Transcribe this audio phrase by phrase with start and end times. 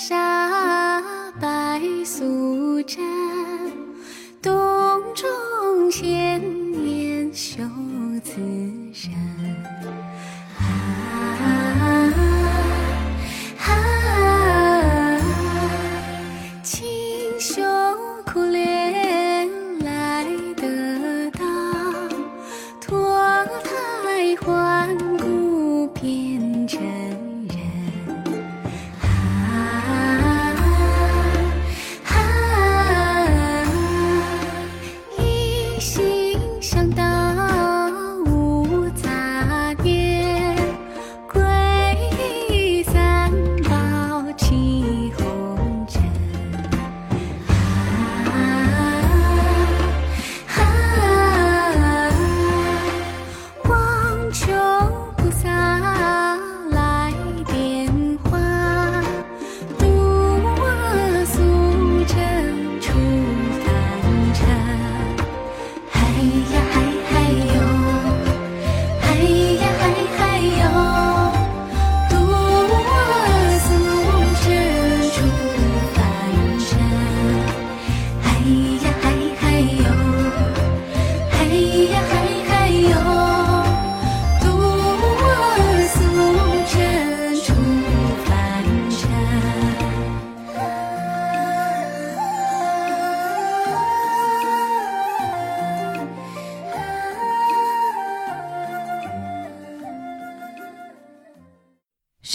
[0.00, 0.79] 山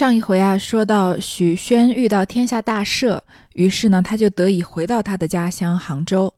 [0.06, 3.20] 上一回啊，说到许宣遇到天下大赦，
[3.54, 6.32] 于是呢，他就得以回到他的家乡杭州。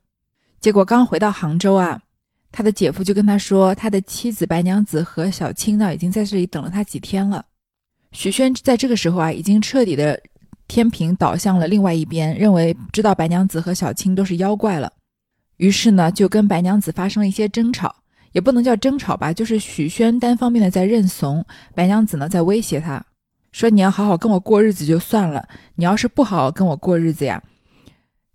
[0.62, 2.02] 结果刚回到杭州啊，
[2.50, 7.44] 他的姐夫就跟他说，他的妻子白娘子和小青呢，已经在这里等了他几天了。
[8.14, 10.18] 许宣在这个时候啊，已经彻底的
[10.70, 14.90] 天平倒向了另外一边，认为知道白娘子和小青都是妖怪了，
[15.58, 17.94] 于是呢，就跟白娘子发生了一些争吵，
[18.32, 23.04] 也不能叫争吵吧，就是许宣单方面的在认怂，白娘子呢在威胁他。
[23.58, 27.42] 说你要好好跟我过日子就算了，你要是不好好跟我过日子呀，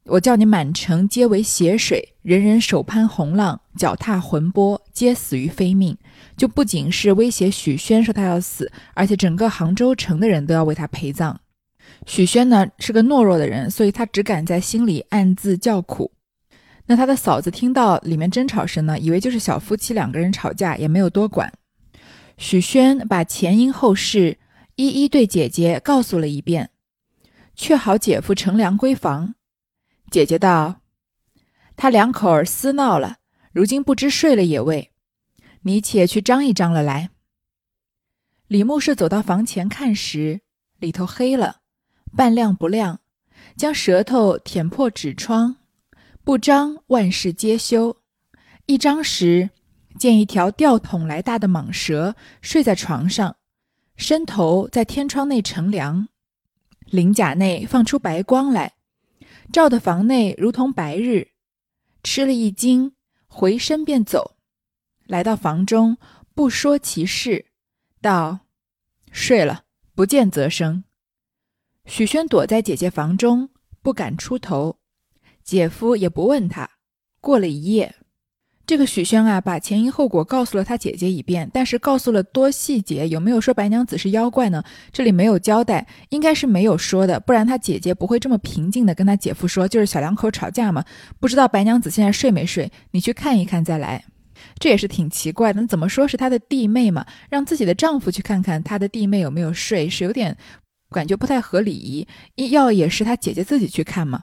[0.07, 5.97] 我叫你满城皆为血水，人人手攀红浪，脚踏浑波，皆死于非命。
[6.37, 11.39] 就不仅是威胁许宣说他要死，而且整个杭州城的人都要为他陪葬。
[12.05, 16.11] 许宣呢是个懦弱的人，所以他只敢在心里暗自叫苦。
[16.87, 21.53] 那他的嫂子听到里面争吵声呢，以为就是小夫妻两个人吵架，也没有多管。
[22.39, 24.39] 许宣把前因后事。
[24.83, 26.71] 一一对姐姐告诉了一遍，
[27.55, 29.37] 却好姐夫乘凉闺房。
[30.11, 30.81] 姐姐道
[31.77, 33.19] ：“他两口儿私闹了，
[33.53, 34.91] 如今不知睡了也未。
[35.61, 37.11] 你且去张一张了来。”
[38.49, 40.41] 李牧士走到房前看时，
[40.81, 41.61] 里头黑了，
[42.17, 42.99] 半亮不亮，
[43.57, 45.59] 将舌头舔破纸窗，
[46.25, 47.99] 不张万事皆休。
[48.67, 49.51] 一张时，
[49.97, 53.37] 见一条吊桶来大的蟒蛇睡在床上。
[53.97, 56.09] 伸头在天窗内乘凉，
[56.87, 58.75] 鳞甲内放出白光来，
[59.53, 61.29] 照的房内如同白日。
[62.03, 62.95] 吃了一惊，
[63.29, 64.37] 回身便走，
[65.07, 65.99] 来到房中，
[66.35, 67.47] 不说其事，
[68.01, 68.41] 道
[69.13, 69.65] ：“睡了，
[69.95, 70.83] 不见则生。”
[71.87, 73.51] 许宣躲在姐姐房中，
[73.83, 74.79] 不敢出头，
[75.45, 76.69] 姐夫也不问他。
[77.21, 77.95] 过了一夜。
[78.65, 84.63] 这个许宣啊，把前因后果告诉了他姐姐一遍，但是告诉了多细节，有没有说白娘子是妖怪呢？
[84.93, 90.85] 这里没有交代，应该是没有说的，不然他姐姐不会这么平静的跟他姐夫说，就是小两口吵架嘛，
[91.19, 94.05] 不知道白娘子现在睡没睡，你去看一看再来，
[94.61, 95.67] 这也是挺奇怪的。
[95.67, 100.37] 怎么说是他的弟妹嘛，让自己的丈夫去看看他的弟妹有没有睡，是有点
[100.91, 102.07] 感觉不太合理。
[102.37, 104.23] 要也是他姐姐自己去看嘛。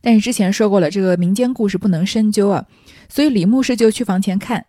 [0.00, 2.66] 但是之前说过了，这个民间故事不能深究啊，
[3.12, 4.64] 所以李牧师就去房前看，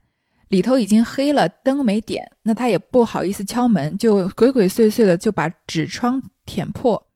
[0.49, 7.07] 里头已经黑了，灯没点，那他也不好意思敲门，就鬼鬼祟祟的就把纸窗舔破。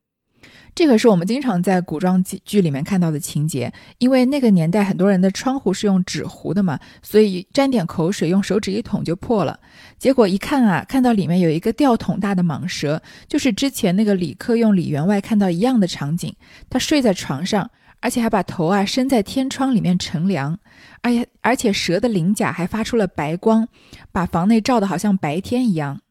[0.74, 9.59] 这个是我们经常在古装剧里面看到的情节，因为那个年代很多人的窗户是用纸糊的嘛，所以沾点口水，用手指一捅就破了。
[10.00, 16.33] 结果一看啊，看到里面有一个吊桶大的蟒蛇，就是之前那个李克用李员外看到一样的场景，
[16.69, 17.69] 他睡在床上。
[17.99, 20.57] 而且还把头啊伸在天窗里面乘凉，
[21.01, 23.67] 而且而且蛇的鳞甲还发出了白光，
[24.11, 26.01] 把房内照得好像白天一样。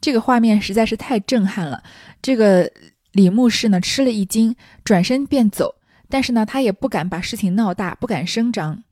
[0.00, 1.82] 这个画面实在是太震撼了。
[2.22, 2.70] 这个
[3.12, 4.54] 李牧士呢吃了一惊，
[4.84, 5.74] 转身便走，
[6.08, 8.82] 但是呢他也不敢把事情闹大，不敢声张，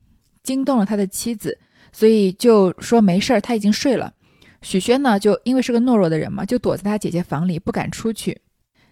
[0.41, 1.59] 惊动了他的妻子，
[1.91, 4.13] 所以就说没事儿，他已经睡了。
[4.61, 8.41] 许宣呢就因为是个懦弱的人嘛，就躲在他姐姐房里不敢出去。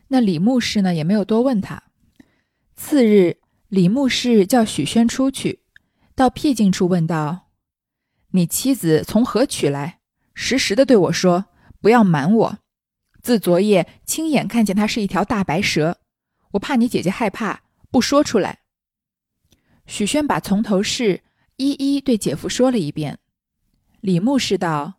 [0.09, 1.81] 那李牧氏呢也没有多问他。
[2.75, 3.37] 次日，
[3.71, 5.61] 李牧氏叫许宣出去，
[6.13, 7.51] 到僻静处问道
[8.31, 10.01] ：“你妻子从何取来？
[10.33, 11.45] 实时的对我说，
[11.79, 12.59] 不要瞒我。
[13.21, 15.99] 自昨夜亲眼看见它是一条大白蛇，
[16.51, 18.59] 我怕你姐姐害怕，不说出来。”
[19.87, 21.23] 许宣把从头事
[21.55, 23.19] 一一对姐夫说了一遍。
[24.01, 24.95] 李牧氏道：“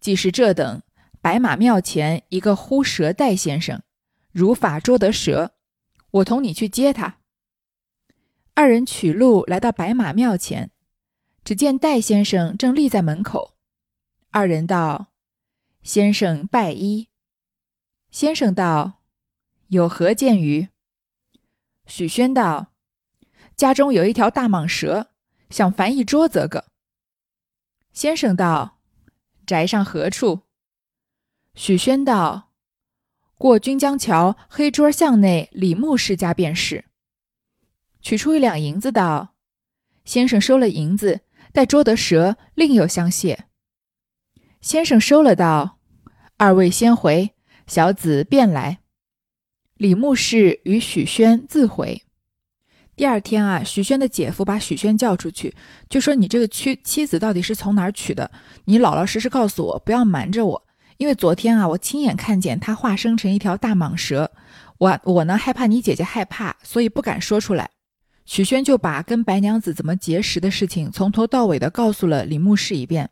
[0.00, 0.80] 既是这等，
[1.20, 3.82] 白马庙前一个呼蛇戴先生，
[4.32, 5.52] 如法捉得蛇，
[6.12, 7.18] 我同你去接他。”
[8.56, 10.70] 二人取路来到白马庙前，
[11.42, 13.56] 只见戴先生正立在门口。
[14.30, 15.08] 二人道
[15.82, 17.08] ：“先生拜揖。”
[18.12, 19.02] 先生道
[19.68, 20.68] ：“有何见于？”
[21.86, 22.72] 许宣道
[23.56, 25.08] ：“家中有一条大蟒蛇，
[25.50, 26.66] 想烦一桌子个。”
[27.92, 28.78] 先生道
[29.44, 30.42] ：“宅上何处？”
[31.56, 32.52] 许宣道
[33.36, 36.84] ：“过军江桥黑桌巷内李牧氏家便是。”
[38.04, 39.34] 取出一两银子，道
[40.04, 41.22] ：“先生收了银子，
[41.54, 43.46] 待捉得蛇，另有相谢。”
[44.60, 45.78] 先生收了，道
[46.36, 47.34] ：“二位先回，
[47.66, 48.80] 小子便来。”
[49.78, 52.02] 李牧氏与许宣自回。
[52.94, 55.54] 第二天啊，许宣的姐夫把许宣叫出去，
[55.88, 58.30] 就说：“你这个妻妻子到底是从哪儿取的？
[58.66, 60.66] 你老老实实告诉我，不要瞒着我。
[60.98, 64.30] 因为昨天啊，我亲眼看见她化生成一条大蟒蛇，
[64.76, 67.70] 我我呢害怕你姐姐害怕，所以不敢说出来。”
[68.24, 73.10] 许宣就把跟白娘子怎么结识的事情从头到尾的告诉了李牧师一遍。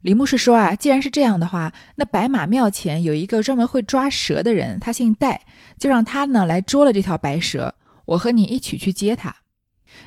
[0.00, 5.42] 李牧师说：“啊，既然是这样的话，那白马庙前有一个专门会抓蛇的人，他姓戴，
[5.76, 7.74] 就让他呢来捉了这条白蛇。”
[8.06, 9.36] 我和你一起去接他。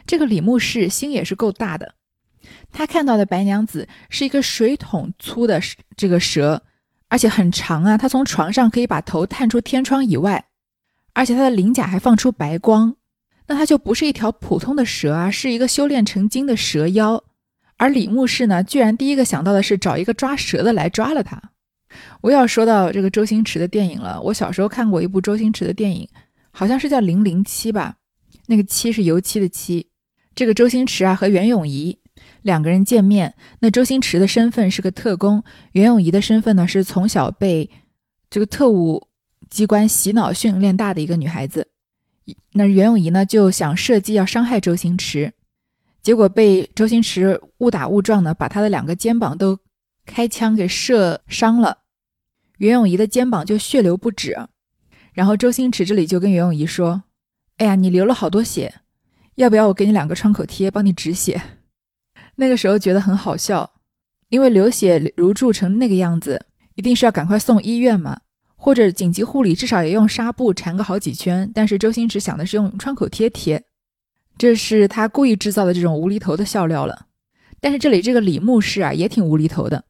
[0.07, 1.93] 这个李牧师心也是够大的，
[2.71, 5.61] 他看到的白娘子是一个水桶粗的
[5.95, 6.63] 这个蛇，
[7.09, 7.97] 而且很长啊。
[7.97, 10.45] 他从床上可以把头探出天窗以外，
[11.13, 12.95] 而且他的鳞甲还放出白光。
[13.51, 17.21] 那它就不是一条普通的蛇啊，是一个修炼成精的蛇妖。
[17.75, 21.51] 而李牧氏呢，居然第一个想到的是找一个抓蛇的来抓了他。
[22.21, 26.07] 我要说到这个周星驰的电影了，我小时候看过一部周星驰的电影。
[26.51, 27.97] 好像是叫零零七吧，
[28.47, 29.89] 那个七是油漆的漆。
[30.33, 31.99] 这个周星驰啊和袁咏仪
[32.43, 35.43] 两个人见面，那周星驰的身份是个特工，
[35.73, 37.69] 袁咏仪的身份呢是从小被
[38.29, 39.09] 这个特务
[39.49, 41.67] 机关洗脑训练大的一个女孩子。
[42.53, 45.33] 那袁咏仪呢就想设计要伤害周星驰，
[46.01, 49.59] 结果被周星驰误打误撞的把他的两个肩膀都
[50.05, 51.79] 开枪给射伤了，
[52.57, 54.37] 袁咏仪的肩膀就血流不止。
[55.13, 57.03] 然后周星驰这里就跟袁咏仪说
[57.57, 58.73] ：“哎呀，你流了好多血，
[59.35, 61.41] 要不要我给你两个创口贴帮你止血？”
[62.35, 63.73] 那个时候觉得很好笑，
[64.29, 66.45] 因为流血如注成那个样子，
[66.75, 68.21] 一定是要赶快送医院嘛，
[68.63, 71.49] 或者紧急护理，至少也用纱布缠个好几圈。
[71.51, 73.63] 但是周星驰想的是用创口贴贴，
[74.37, 77.07] 这是他故意制造的这种无厘头的笑料了。
[77.59, 79.83] 但是这里这个李牧师啊，也挺无厘头的。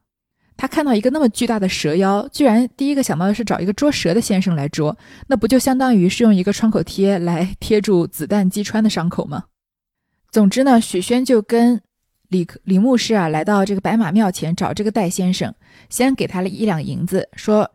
[0.56, 4.98] 他看到一个那么巨大的蛇妖，居然第一个想到的是找一个捉蛇的先生来捉，
[5.28, 9.44] 那不就相当于是用一个创口贴来贴住子弹击穿的伤口吗？
[10.32, 11.82] 总之呢，许宣就跟
[12.30, 15.54] 李李牧师啊来到这个白马庙前找这个戴先生，
[15.90, 17.70] 先给他了一两银子，说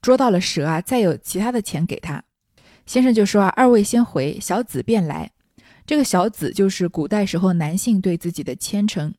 [0.00, 2.24] 捉到了蛇啊，再有其他的钱给他。
[2.86, 5.30] 先生就说啊，二位先回，小子便来。
[5.86, 9.14] 这个小子就是古代时候男性对自己的谦称。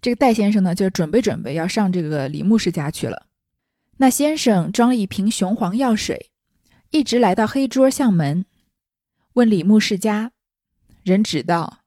[0.00, 3.26] 这个戴先生呢，就准备准备要上这个李牧师家去了。
[3.98, 6.30] 那先生装了一瓶雄黄药水，
[6.90, 8.46] 一直来到黑桌巷门，
[9.34, 10.32] 问李牧师家，
[11.02, 11.80] 人指道：“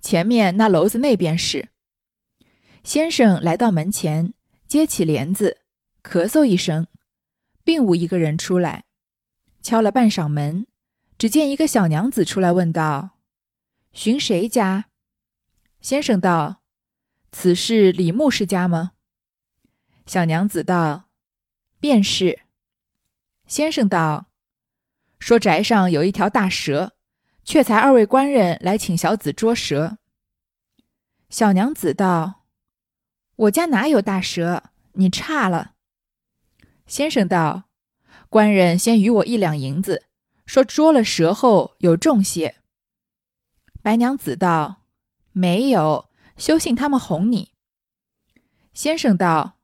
[0.00, 1.68] 前面那楼子那边是。”
[2.84, 4.32] 先生来到门前，
[4.68, 5.58] 揭起帘子，
[6.02, 6.86] 咳嗽一声，
[7.70, 8.82] 并无一个人出来。
[9.62, 10.66] 敲了半晌门，
[11.16, 13.10] 只见一个小娘子出来问道
[13.94, 14.86] ：“寻谁家？”
[15.80, 16.62] 先生道。
[17.30, 18.94] 此是李牧师家吗？
[20.04, 21.10] 小娘子道
[21.78, 22.40] ：“便是。”
[23.46, 24.26] 先生道
[25.20, 26.96] ：“说宅上有一条大蛇，
[27.44, 29.98] 却才二位官人来请小子捉蛇。”
[31.30, 32.42] 小娘子道
[33.46, 34.64] ：“我家哪有大蛇？
[34.94, 35.69] 你差了。”
[36.90, 37.68] 先生道
[38.28, 40.06] ：“官人先与我一两银子，
[40.44, 42.56] 说捉了蛇后有重谢。”
[43.80, 44.82] 白娘子道
[45.30, 47.52] ：“没有。”休信他们哄你。
[48.72, 49.58] 先生道：“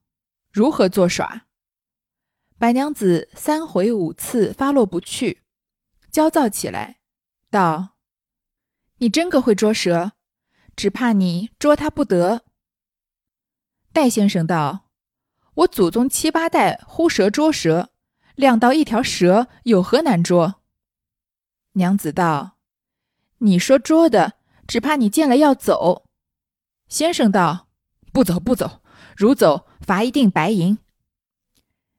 [0.53, 1.47] 如何作耍？”
[2.59, 5.43] 白娘子三回五次发落不去，
[6.13, 7.01] 焦躁起来，
[7.51, 7.97] 道
[8.99, 10.13] ：“你真个会捉蛇，
[10.77, 12.45] 只怕你捉他不得。”
[13.93, 14.86] 戴先生道
[15.57, 17.91] ：“我祖宗七八代呼蛇捉蛇，
[18.35, 20.57] 亮到一条蛇，有何难捉？”
[21.73, 22.57] 娘子道
[23.39, 24.35] ：“你说捉的，
[24.67, 26.07] 只怕你见了要走。”
[26.89, 27.69] 先生道
[28.13, 28.83] ：“不走，不走，
[29.17, 30.79] 如走，罚一锭白银。”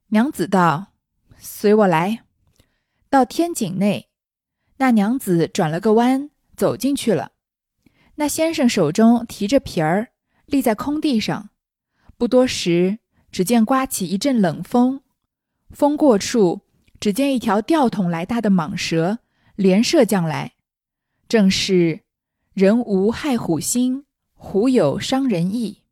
[0.09, 0.93] 娘子道
[1.37, 2.23] ：“随我来。”
[3.09, 4.09] 到天井内，
[4.77, 7.31] 那娘子转了个弯，走进去了。
[8.15, 10.11] 那先生手中提着瓶儿，
[10.45, 11.49] 立在空地上。
[12.17, 12.99] 不多时，
[13.37, 15.01] 只见刮起一阵冷风，
[15.69, 16.61] 风过处，
[16.99, 19.19] 只见一条吊桶来大的蟒蛇
[19.55, 20.53] 连射将来，
[21.29, 21.99] 正是
[22.55, 25.83] “人无害虎心，虎有伤人意”。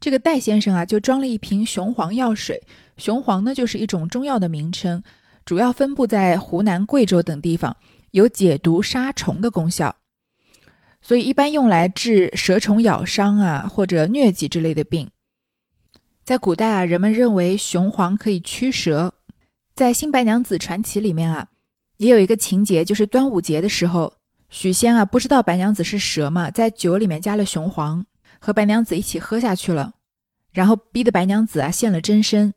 [0.00, 2.62] 这个戴先生啊，就装了一瓶雄黄药水。
[2.96, 5.02] 雄黄呢，就是一种中药的名称，
[5.44, 7.76] 主要分布在湖南、贵州等地方，
[8.12, 9.96] 有解毒杀虫的功效，
[11.02, 15.10] 所以一般用来治蛇虫咬伤啊，或者疟疾之类的病。
[16.24, 19.12] 在古代啊，人们认为雄黄可以驱蛇。
[19.74, 21.48] 在《新白娘子传奇》里面啊，
[21.96, 24.14] 也有一个情节，就是端午节的时候，
[24.48, 28.06] 许仙啊不知道白娘子是蛇嘛，在酒里面加了雄黄，
[28.38, 29.94] 和白娘子一起喝下去了，
[30.52, 32.54] 然后逼得白娘子啊现了真身。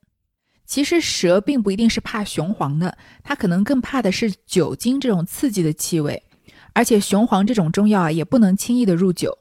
[0.68, 6.22] 其实蛇并不一定是怕雄黄的，它可能更怕的是酒精这种刺激的气味，
[6.74, 9.40] 而且雄黄这种中药啊也不能轻易的入酒。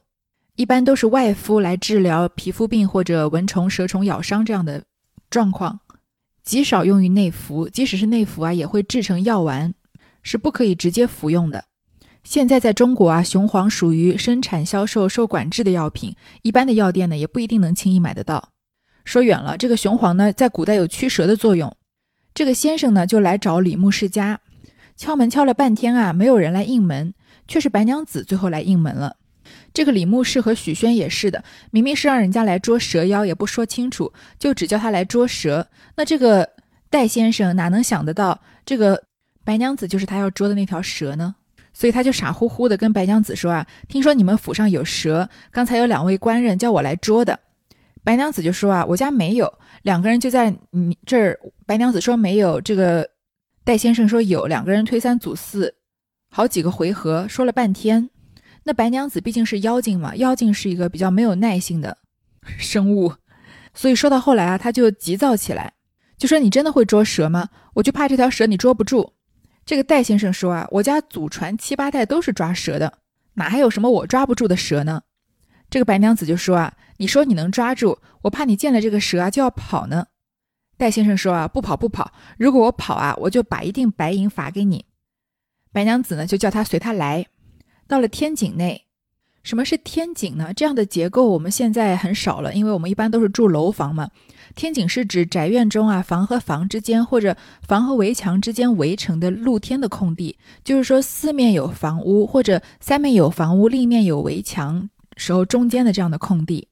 [0.55, 4.83] 一般都是外敷来治疗皮肤病或者蚊虫、蛇虫咬伤这样的
[5.29, 5.79] 状况，
[6.43, 7.67] 极少用于内服。
[7.67, 9.73] 即使是内服啊，也会制成药丸，
[10.23, 11.65] 是不可以直接服用的。
[12.23, 18.49] 现在在中国啊，雄黄属于生产销售受管制的药品，一般的药店呢也不一定能轻易买得到。
[19.03, 21.75] 说远了，这个雄黄呢，在古代有驱蛇的作用。
[22.33, 24.39] 这个先生呢，就来找李牧世家，
[24.95, 27.13] 敲门敲了半天啊，没有人来应门，
[27.47, 29.17] 却是白娘子最后来应门了。
[29.75, 35.67] 这个李牧氏和许宣也是的，明明是让人家来捉蛇妖，也不说清楚，就只叫他来捉蛇。
[35.97, 36.49] 那这个
[36.89, 39.03] 戴先生哪能想得到，这个
[39.43, 41.35] 白娘子就是他要捉的那条蛇呢？
[41.73, 47.37] 所以他就傻乎乎的跟白娘子说啊：“听说你们府上有蛇，刚才有两位官人叫我来捉的。”
[48.01, 49.53] 白娘子就说啊：“我家没有。”
[49.83, 53.09] 两个人就在你这儿，白娘子说没有，这个
[53.65, 55.75] 戴先生说有，两个人推三阻四，
[56.31, 58.09] 好几个回合说了半天。
[58.67, 61.99] 那白娘子毕竟是妖精嘛，妖精是一个比较没有耐性的
[62.57, 63.13] 生物，
[63.75, 65.73] 所以说到后来啊，他就急躁起来，
[66.17, 67.49] 就说：“你真的会捉蛇吗？
[67.75, 69.13] 我就怕这条蛇你捉不住。”
[69.67, 72.97] 这个戴先生说：“啊，我家祖传七八代都是抓蛇的，
[73.35, 75.03] 哪还有什么我抓不住的蛇呢？”
[75.69, 80.07] 这个白娘子就说：“啊，你说你能抓住，我怕你见了这个蛇啊就要跑呢。”
[80.75, 84.85] 戴先生说：“啊，不跑不跑，如果我跑啊，我就把一锭白银罚给你。”
[85.71, 87.27] 白娘子呢就叫他随他来。
[87.87, 88.85] 到了天井内，
[89.43, 90.53] 什么是天井呢？
[90.53, 94.09] 这样的结构我们现在很少了，因为我们一般都是住楼房嘛。
[94.55, 97.35] 天井是指宅院中啊房和房之间，或者
[97.67, 106.69] 房和围墙之间围成的露天的空地，就是说四面有房屋，或者三面有房屋，立面有围墙时候中间的这样的空地。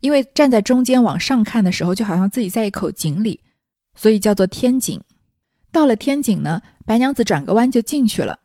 [0.00, 3.40] 因为站在中间往上看的时候，就好像自己在一口井里，
[3.94, 5.00] 所以叫做天井。
[5.70, 8.40] 到了天井呢，白娘子转个弯就进去了。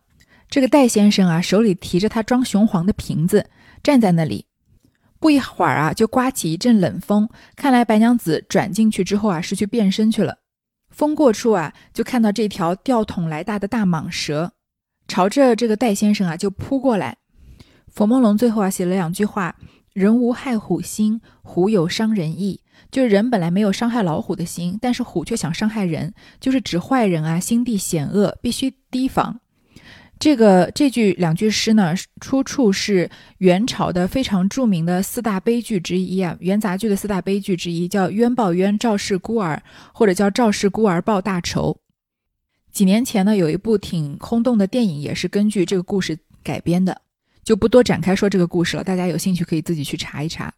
[0.49, 3.49] 这个戴先生啊，手里提着他装雄黄的瓶子，
[3.83, 4.47] 站在那里。
[5.19, 7.29] 不一会儿啊，就刮起一阵冷风。
[7.55, 10.39] 看来白娘子转进去之后啊，是去变身去了。
[10.89, 14.53] 风过处啊，就看到这条吊桶来大的大蟒蛇，
[15.07, 17.17] 朝着这个戴先生啊就扑过来。
[17.87, 19.55] 佛梦龙最后啊写了两句话
[19.93, 29.41] ：“人无害虎心，虎有伤人意。”就是人本来没有伤害老虎的心，但是虎却想伤害人，就是指坏人啊心地险恶，必须提防。
[30.19, 41.79] 这个这句两句诗呢，出处是元朝的非常著名的四大悲剧之一啊，元杂剧的四大悲剧之一叫《冤报冤，赵氏孤儿》，或者叫《赵氏孤儿报大仇》。
[42.73, 47.01] 几年前呢，有一部挺轰动的电影，也是根据这个故事改编的，
[47.41, 48.83] 就不多展开说这个故事了。
[48.83, 50.53] 大家有兴趣可以自己去查一查。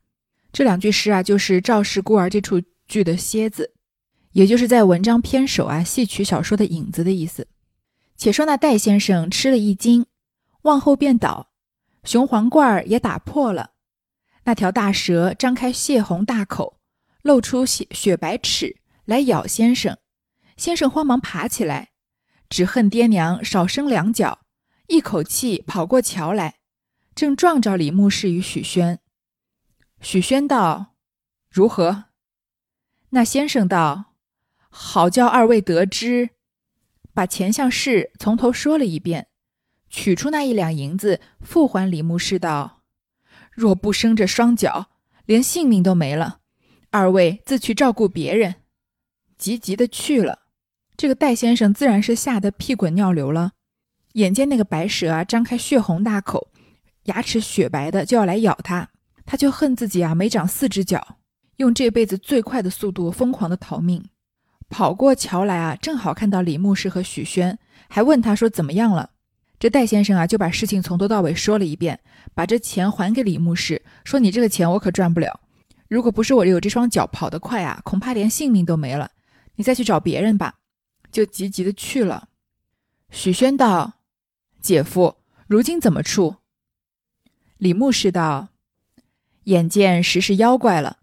[0.52, 3.72] 这两句诗啊，就是《赵氏孤儿》这出剧的楔子，
[4.32, 7.48] 也就是在文章篇首啊戏曲小说的影子的意思。
[8.22, 10.06] 且说那戴先生吃了一惊，
[10.62, 11.54] 往后便倒，
[12.04, 13.72] 雄黄罐儿也打破了。
[14.44, 16.78] 那条大蛇张开血红大口，
[17.24, 19.98] 露出血雪白齿来咬先生。
[20.56, 21.94] 先生慌忙爬起来，
[22.48, 24.42] 只恨爹娘少生两脚，
[24.86, 26.60] 一口气跑过桥来，
[27.16, 29.00] 正撞着李牧氏与许宣。
[30.00, 30.94] 许宣道
[31.50, 32.06] ：“如何？”
[33.10, 34.14] 那先生道
[34.70, 36.30] ：“好叫二位得知。”
[37.14, 39.28] 把前项事从头说了一遍，
[39.90, 42.82] 取出那一两银子，复还李牧师道
[43.52, 44.90] ：“若不生这双脚，
[45.26, 46.40] 连性命都没了。
[46.90, 48.56] 二位自去照顾别人。”
[49.38, 50.40] 急急的去了。
[50.96, 53.54] 这个戴先生自然是吓得屁滚尿流了。
[54.14, 56.52] 眼见那个白蛇啊，张开血红大口，
[57.06, 58.90] 牙齿雪白的就要来咬他，
[59.26, 61.18] 他就恨自己啊没长四只脚，
[61.56, 64.10] 用这辈子最快的速度疯狂的逃命，
[64.72, 67.60] 跑过桥来啊，正好看到李牧师和许宣，
[67.90, 69.12] 还问他说怎么样了。
[69.60, 72.00] 这戴先生啊就把事情从头到尾说了一遍，
[72.34, 75.42] 把这钱还给李牧师，说你这个钱我可赚不了，
[75.90, 79.12] 如果不是我有这双脚跑得快啊，恐怕连性命都没了。
[79.58, 80.56] 你再去找别人吧，
[81.12, 82.30] 就急急的去了。
[83.12, 83.94] 许宣道。
[84.62, 86.36] 姐夫，如今怎么处？
[87.58, 88.50] 李牧师道
[89.46, 91.00] ：“眼见实是妖怪了。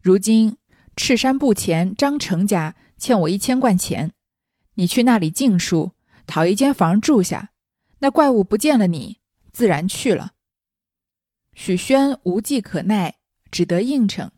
[0.00, 0.56] 如今
[0.96, 4.14] 赤山部前张成家欠我一千贯钱，
[4.76, 5.92] 你去那里尽数
[6.26, 7.50] 讨一间房住下。
[7.98, 9.20] 那怪物不见了，你
[9.52, 10.32] 自然去了。”
[11.52, 13.16] 许宣无计可奈，
[13.50, 14.30] 只得应承。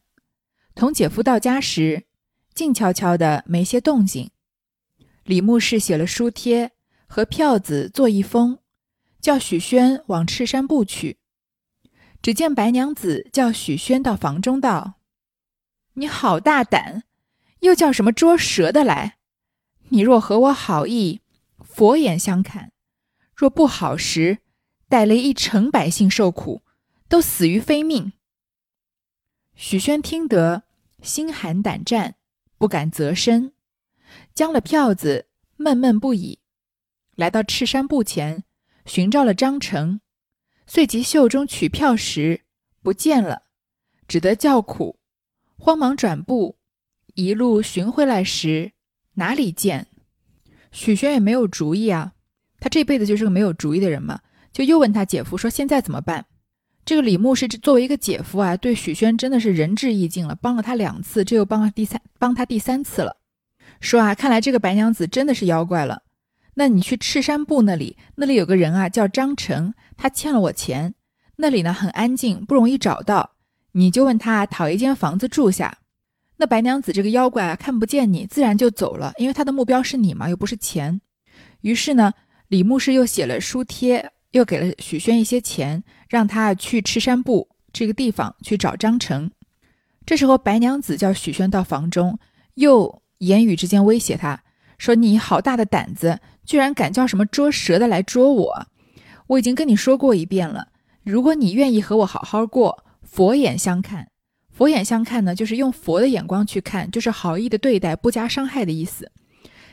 [0.74, 2.06] 同姐夫到家时，
[2.54, 4.32] 静悄悄的，没些动静。
[5.22, 6.72] 李牧师写了书帖。
[7.08, 8.58] 和票子做一封，
[9.20, 11.18] 叫许宣往赤山部去。
[12.20, 14.94] 只见白娘子叫许宣到房中道
[15.94, 17.04] ：“你好大胆，
[17.60, 19.18] 又叫什么捉蛇的来？
[19.88, 21.20] 你若和我好意，
[21.60, 22.70] 佛眼相看；
[23.34, 24.38] 若不好时，
[24.88, 26.62] 带了一城百姓受苦，
[27.08, 28.12] 都死于非命。”
[29.54, 30.64] 许宣听得，
[31.02, 32.16] 心寒胆战，
[32.58, 33.52] 不敢择身，
[34.34, 36.40] 将了票子，闷闷不已。
[37.14, 38.44] 来到赤山部前，
[38.84, 40.00] 寻找了张成，
[40.66, 42.42] 遂及袖中取票时
[42.82, 43.44] 不见了，
[44.06, 44.98] 只得叫苦，
[45.56, 46.55] 慌忙转步，
[47.16, 48.72] 一路寻回来时
[49.14, 49.86] 哪里见？
[50.70, 52.12] 许宣也没有主意啊，
[52.60, 54.20] 他这辈子就是个没有主意的人嘛，
[54.52, 56.26] 就又问他姐夫说现在怎么办？
[56.84, 63.16] 这个李牧是作为一个姐夫啊，对许宣真的是仁至义尽了，帮了他两次，这又帮了第三帮他第三次了，
[63.80, 66.02] 说啊，看来这个白娘子真的是妖怪了。
[66.56, 70.94] 那你去赤山部那里，那里有个人啊，叫张成，他欠了我钱。
[71.36, 73.32] 那里呢很安静，不容易找到。
[73.72, 75.78] 你就问他讨一间房子住下。
[76.38, 81.00] 那白娘子这个妖怪啊，看不见你，自然就走了，因为他的目标是你嘛，又不是钱。
[81.62, 82.12] 于是呢，
[82.48, 89.30] 李牧师又写了书贴，又给了许宣一些钱，让他去赤山部这个地方去找张成。
[90.04, 92.18] 这时候，白娘子叫许宣到房中，
[92.54, 94.42] 又言语之间威胁他
[94.78, 98.66] 说：“你好大的胆子！”居然敢叫什么捉蛇的来捉我！
[99.26, 100.68] 我已经跟你说过一遍了，
[101.02, 104.08] 如果你愿意和我好好过，佛眼相看。
[104.56, 109.12] 佛眼相看呢，就是用佛的眼光去看，就是好意的对待，不加伤害的意思。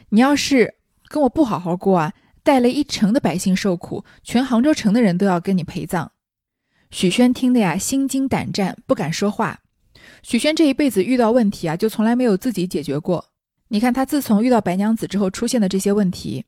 [0.09, 0.75] 你要是
[1.07, 6.11] 跟我不好好过啊，带了一城的百姓受苦，全杭州城的人都要跟你陪葬。
[6.91, 9.61] 许宣听得呀，心惊胆战，不敢说话。
[10.21, 13.29] 许宣这一辈子遇到问题啊，就从来没有自己解决过。
[13.69, 16.43] 你看他自从遇到白娘子之后出现的这些问题。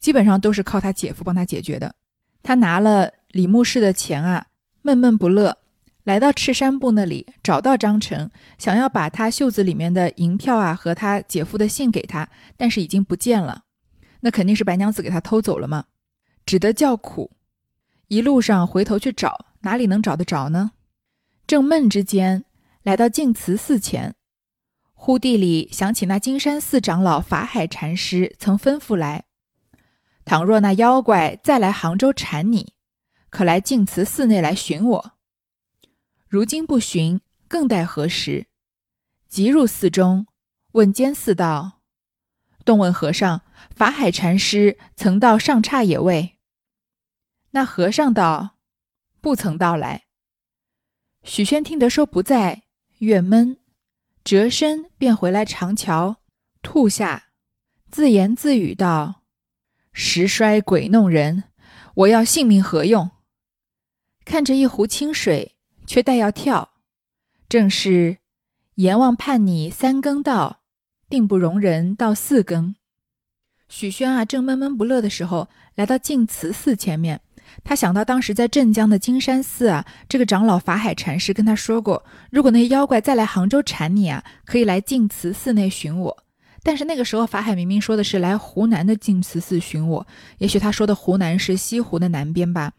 [0.00, 1.94] 基本上都是靠他姐夫帮他解决的。
[2.42, 4.46] 他拿了李牧氏的钱啊，
[4.82, 5.58] 闷闷不乐，
[6.04, 13.64] 来到赤山部那里，找到张成，想要把他袖子里面的银票啊和他姐夫的信给他，但是已经不见了。
[14.20, 15.84] 那肯定是白娘子给他偷走了嘛，
[16.46, 17.32] 只得叫苦。
[18.08, 20.72] 一路上回头去找，哪里能找得着呢？
[21.46, 22.44] 正闷之间，
[22.82, 24.14] 来到净慈寺前，
[24.94, 29.24] 忽地里想起那金山寺长老法海禅师曾吩咐来。
[30.24, 32.72] 倘若那妖怪再来杭州缠你，
[33.30, 35.12] 可来净慈寺内来寻我。
[36.30, 38.46] 如今不寻，更待何时？
[39.26, 40.28] 即入寺中，
[40.74, 41.80] 问监寺道
[42.64, 43.42] ：“动问和尚，
[43.74, 46.38] 法海禅师曾到上刹也未？”
[47.50, 48.58] 那和尚道
[49.20, 50.04] ：“不曾到来。”
[51.24, 52.62] 许宣听得说不在，
[52.98, 53.58] 越闷，
[54.22, 56.20] 折身便回来长桥，
[56.62, 57.30] 吐下，
[57.90, 59.24] 自言自语道。
[59.92, 61.42] 时衰鬼弄人，
[61.94, 63.10] 我要性命何用？
[64.24, 65.56] 看着一壶清水，
[65.90, 66.70] 却待要跳。
[67.48, 68.18] 正是
[68.76, 70.60] 阎王判你三更到，
[71.08, 72.76] 定不容人到四更。
[73.68, 77.20] 许宣啊，正闷闷不乐的时候，来到净慈寺前面。
[77.64, 86.24] 他想到当时在镇江的金山寺啊，这个长老法海禅师跟他说过，如果那些妖怪再来杭州缠你啊，可以来净慈寺内寻我。
[86.62, 90.06] 但是那个时候，法海明明说的是来湖南的净慈寺寻我，
[90.38, 92.74] 也许他说的湖南是西湖的南边吧。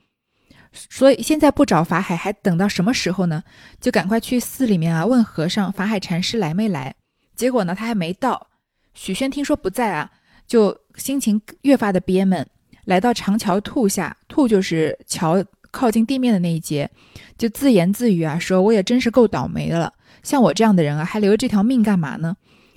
[0.73, 3.43] 所以现在不找法海，还等到什么时候呢？
[3.79, 6.95] 就赶快去寺里面啊，问和尚法海禅师来没来。
[7.35, 8.47] 结果呢，他还没到。
[8.93, 10.11] 许宣听说不在啊，
[10.47, 12.47] 就心情越发的憋闷，
[12.85, 16.89] 来到长桥兔下，兔就是桥靠近地面的那一节，
[17.37, 22.35] 就自言自语啊，说我也真是够倒霉的了，像我这样的人啊，还留着这条命干嘛呢？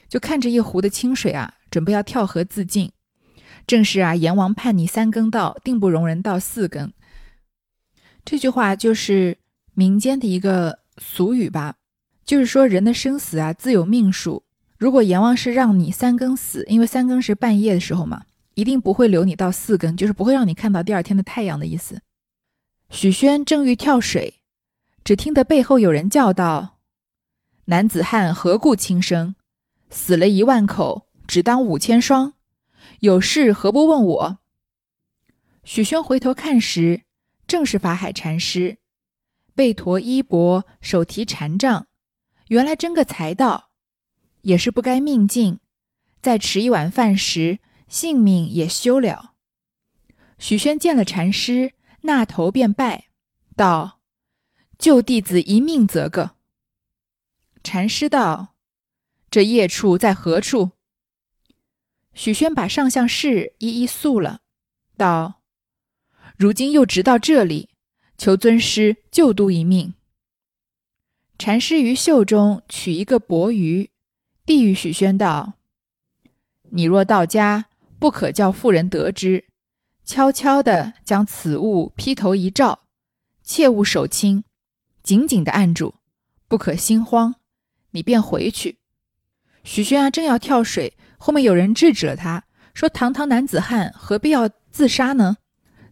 [0.08, 2.90] 就看着一湖的清水啊，准备要跳河自尽。
[3.66, 6.92] 正是啊，阎王判你三更到，定不容人到四更。
[8.24, 9.38] 这句话就是
[9.74, 11.76] 民间的一个俗语吧，
[12.24, 14.44] 就是说人的生死啊自有命数。
[14.78, 22.02] 如果阎王是让你三更死，因为三更是半夜的时候嘛，一定不会留你到四更，就是不会让你看到第二天的太阳的意思。
[22.90, 24.40] 许宣正欲跳水，
[25.04, 26.78] 只听得背后有人叫道
[27.66, 29.34] ：“男子汉何故轻生？
[29.90, 32.34] 死了一万口，只当五千双。
[33.00, 34.38] 有事何不问我？”
[35.64, 37.03] 许宣回头看时，
[37.54, 38.78] 正是法海禅师，
[39.54, 41.86] 背驮衣钵，手提禅杖，
[42.48, 43.70] 原来真个财道。
[44.42, 45.60] 也是不该命尽，
[46.20, 49.34] 再吃一碗饭时，性命也休了。
[50.36, 53.04] 许宣见了禅师，那头便拜
[53.54, 54.00] 道
[54.76, 56.34] ：“救弟子一命，则个。”
[57.62, 58.56] 禅师道
[59.30, 60.72] ：“这业处在何处？”
[62.14, 64.40] 许宣把上相事一一诉了，
[64.96, 65.42] 道
[66.36, 67.68] ：“如今又直到这里，
[68.18, 69.94] 求尊师救度一命。”
[71.38, 73.88] 禅师于袖中取一个钵盂。
[74.46, 75.54] 递与许宣道
[76.68, 77.64] ：“你若到家，
[77.98, 79.46] 不可叫妇人得知，
[80.04, 82.80] 悄悄的将此物披头一罩，
[83.42, 84.44] 切勿手轻，
[85.02, 85.94] 紧紧的按住，
[86.46, 87.36] 不可心慌。
[87.92, 88.80] 你便回去。”
[89.64, 92.44] 许宣啊，正要跳水，后面有人制止了他，
[92.74, 95.38] 说：“堂堂男子汉，何必要自杀呢？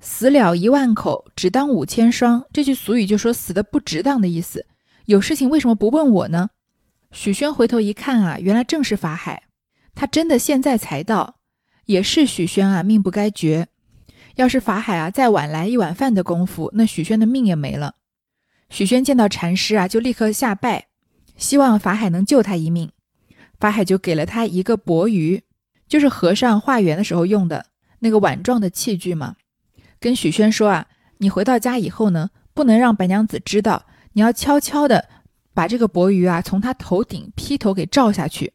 [0.03, 4.67] 死了一万口，只当五千双。”这句俗语就说死的不值当的意思。
[5.07, 6.51] 有事情为什么不问我呢？
[7.13, 9.45] 许宣回头一看啊，原来正是法海。
[9.95, 11.37] 他真的现在才到，
[11.87, 13.69] 也是许宣啊命不该绝。
[14.37, 17.95] 要是法海啊再晚来一碗饭的功夫，那许宣的命也没了。
[18.71, 20.87] 许宣见到禅师啊，就立刻下拜，
[21.37, 22.91] 希望法海能救他一命。
[23.61, 25.43] 法海就给了他一个钵盂，
[25.87, 27.67] 就是和尚化缘的时候用的
[27.99, 29.37] 那个碗状的器具嘛。
[30.03, 30.89] 跟许宣说啊，
[31.19, 35.09] 你回到家以后呢，不能让白娘子知道，你要悄悄的。
[35.55, 38.55] 把这个钵盂啊从他头顶劈头给照下去，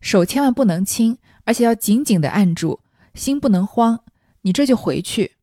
[0.00, 2.82] 手千万不能轻，而且要紧紧的按住，
[3.14, 4.04] 心不能慌。
[4.42, 5.36] 你这就回去。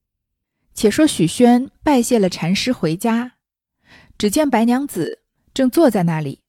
[0.73, 3.33] 且说许宣拜谢了禅师回家，
[4.17, 6.43] 只见白娘子正坐在那里，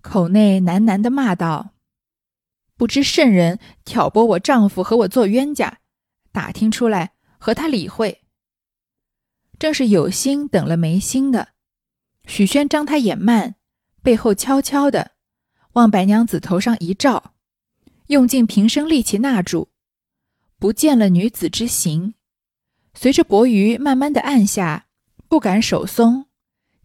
[0.00, 1.74] 口内喃喃的骂道
[2.78, 5.80] ：“不知圣人挑拨我丈夫和我做冤家，
[6.32, 8.23] 打听出来和他理会。
[9.64, 11.48] 正是有心等了没心的。”
[12.28, 13.54] 许宣张他眼慢。
[14.02, 15.12] 背后悄悄的
[15.72, 17.32] 往白娘子头上一照，
[18.08, 19.70] 用尽平生力气纳住，
[20.58, 22.12] 不见了女子之形。
[22.92, 24.88] 随着薄鱼慢慢的按下，
[25.26, 26.26] 不敢手松，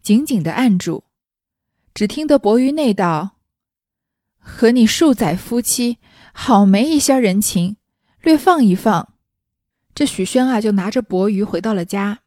[0.00, 1.04] 紧紧的按住。
[1.92, 3.36] 只听得薄鱼内道
[4.40, 5.98] ：“和你数载夫妻，
[6.32, 7.76] 好没一些人情，
[8.22, 9.12] 略放一放。”
[9.94, 12.20] 这许宣啊，就拿着薄鱼回到了家，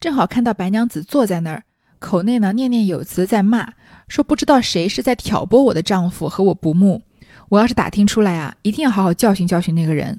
[0.00, 1.64] 正好看到白娘子坐在那儿，
[1.98, 3.74] 口内呢念念有词在骂。
[4.08, 7.02] 说不知道谁是在挑拨我的丈夫和我不睦，
[7.50, 10.18] 我要是打听出来啊，一定要好好教训教训那个人。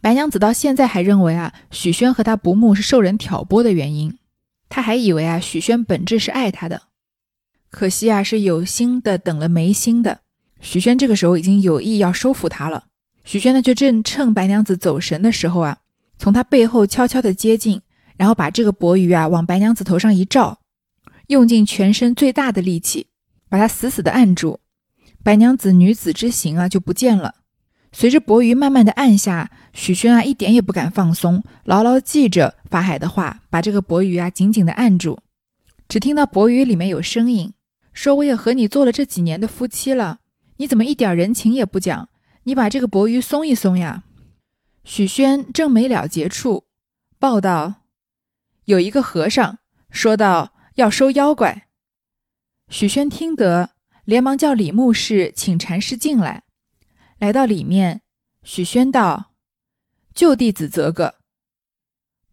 [0.00, 4.16] 白娘子到现在还认为啊，许宣和他不睦是受人挑拨的原因，
[4.70, 6.82] 她还以为啊，许宣本质是爱她的，
[7.70, 10.20] 可惜啊，是有心的等了没心的。
[10.60, 12.86] 许宣这个时候已经有意要收服她了，
[13.24, 15.78] 许宣呢就正趁白娘子走神的时候啊，
[16.18, 17.82] 从她背后悄悄的接近，
[18.18, 20.58] 然后把这个钵盂啊往白娘子头上一照，
[21.28, 23.06] 用尽全身最大的力气。
[23.50, 24.60] 把它死死的按住，
[25.22, 27.36] 白娘子女子之形啊就不见了。
[27.92, 35.20] 随着薄鱼慢慢的按下，许宣啊一点也不敢放松，牢牢记着法海的话，把这个薄鱼啊紧紧的按住。
[35.88, 37.54] 只听到薄鱼里面有声音
[37.94, 40.18] 说：“我也和你做了这几年的夫妻了，
[40.58, 42.10] 你怎么一点人情也不讲？
[42.42, 44.04] 你把这个薄鱼松一松呀！”
[44.84, 46.64] 许宣正没了结处，
[47.18, 47.77] 报道
[48.68, 51.68] 有一个和尚说道：“要收妖怪。”
[52.68, 53.70] 许宣听得，
[54.04, 56.44] 连忙叫李牧士请禅师进来。
[57.16, 58.02] 来到里面，
[58.42, 59.32] 许宣道
[60.14, 61.14] ：“旧弟子则个。”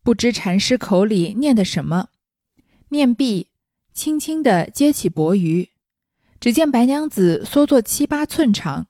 [0.03, 2.09] 不知禅师口里念的什么，
[2.89, 3.47] 念毕，
[3.93, 5.69] 轻轻地接起钵盂，
[6.41, 8.87] 只见白娘子缩作七八寸长，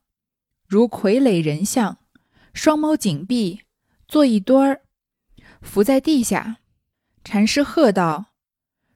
[0.65, 1.99] 如傀儡人像，
[2.55, 3.61] 双眸紧闭，
[4.07, 4.81] 坐一堆儿，
[5.61, 6.57] 伏在地下。
[7.25, 8.27] 禅师喝道：“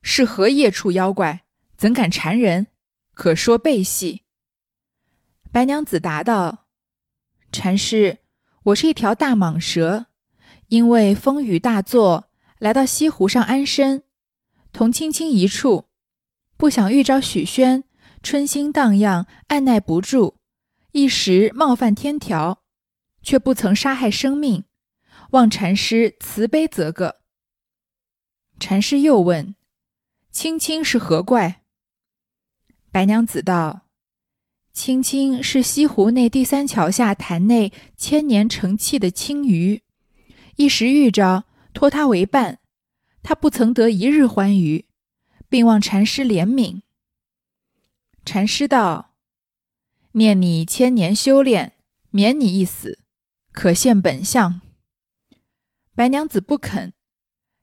[0.04, 2.68] 是何夜处妖怪？”怎敢缠人？
[3.16, 4.22] 可说背细。
[5.52, 6.68] 白娘子答道
[7.52, 8.20] ：“禅师，
[8.66, 10.06] 我是一条大蟒蛇，
[10.68, 14.04] 因为风雨大作，来到西湖上安身，
[14.72, 15.86] 同青青一处，
[16.56, 17.84] 不想遇着许宣，
[18.22, 20.36] 春心荡漾，按耐不住，
[20.92, 22.62] 一时冒犯天条，
[23.24, 24.66] 却不曾杀害生命，
[25.32, 27.19] 望禅师慈悲责个。
[28.60, 29.56] 禅师又问
[30.32, 31.62] ：“青青是何怪？”
[32.92, 33.88] 白娘子道
[34.74, 39.82] ：“青青是西湖内第三桥下潭内千年成器的青鱼，
[40.58, 42.60] 一时遇着，托他为伴，
[43.24, 44.86] 他不曾得一日欢愉，
[45.48, 46.82] 并望禅师怜悯。”
[48.26, 49.16] 禅师道
[50.14, 51.74] ：“念你千年修炼，
[52.12, 53.00] 免你一死，
[53.52, 54.62] 可现本相。”
[55.96, 56.94] 白娘子不肯。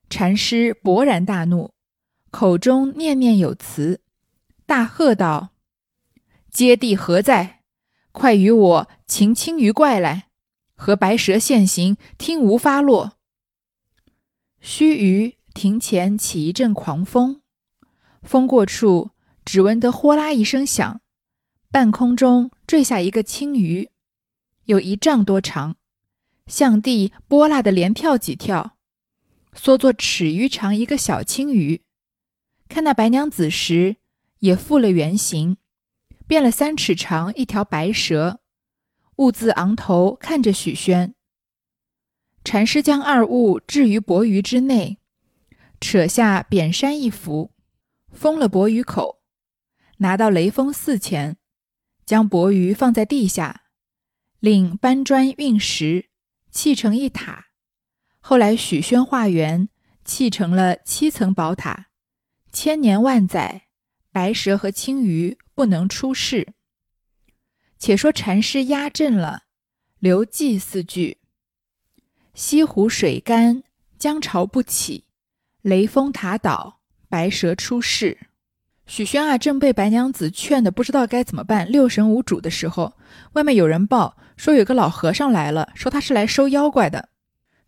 [0.08, 1.72] 禅师勃然大怒，
[2.30, 4.00] 口中念念有词，
[4.64, 5.50] 大喝道
[6.50, 7.62] ：“揭谛何在？
[8.12, 10.28] 快与我擒青鱼怪来！
[10.74, 13.14] 和白蛇现形，听无发落。”
[14.60, 17.40] 须臾，庭前起一阵狂风，
[18.22, 19.10] 风过处，
[19.44, 21.00] 只闻得呼啦一声响，
[21.70, 23.90] 半空中坠下一个青鱼，
[24.64, 25.76] 有一丈多长，
[26.46, 28.75] 向地拨拉的连跳几跳。
[29.56, 31.82] 缩作尺余长一个小青鱼，
[32.68, 33.96] 看那白娘子时，
[34.40, 35.56] 也复了原形，
[36.26, 38.40] 变了三尺长一条白蛇，
[39.16, 41.14] 兀自昂头看着许宣。
[42.44, 44.98] 禅师将二物置于钵盂之内，
[45.80, 47.52] 扯下扁山一幅，
[48.12, 49.20] 封了钵盂口，
[49.96, 51.38] 拿到雷锋寺前，
[52.04, 53.62] 将钵盂放在地下，
[54.38, 56.10] 令搬砖运石，
[56.52, 57.45] 砌成一塔。
[58.28, 59.68] 后来许宣化缘，
[60.04, 61.86] 砌成了七层宝塔，
[62.50, 63.68] 千年万载，
[64.10, 66.48] 白蛇和青鱼不能出世。
[67.78, 69.42] 且说禅师压阵了，
[70.00, 71.18] 留记四句：
[72.34, 73.62] 西湖水干，
[73.96, 75.04] 江潮不起，
[75.62, 78.18] 雷峰塔倒，白蛇出世。
[78.86, 82.94] 许宣啊，正被白娘子劝得不知道该怎么办，六神无主的时候，
[83.34, 87.10] 外面有人报说有个老和尚来了，说他是来收妖怪的。